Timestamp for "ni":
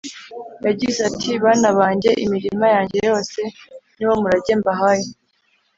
3.95-4.03